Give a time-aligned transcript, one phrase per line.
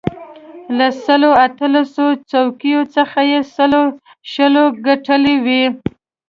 [0.77, 3.81] له سلو اتلسو څوکیو څخه یې سلو
[4.31, 5.63] شلو ګټلې وې.